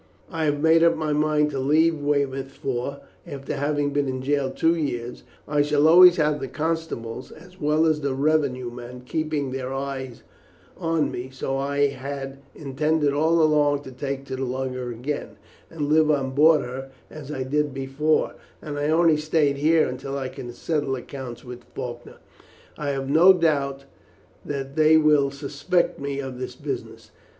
[0.31, 4.49] "I have made up my mind to leave Weymouth, for, after having been in jail
[4.49, 9.51] two years, I shall always have the constables as well as the revenue men keeping
[9.51, 10.13] their eye
[10.75, 15.37] on me, so I had intended all along to take to the lugger again,
[15.69, 20.17] and live on board her as I did before, and I only stayed here until
[20.17, 22.17] I could settle accounts with Faulkner.
[22.75, 23.85] I have no doubt
[24.43, 27.11] that they will suspect me of this business.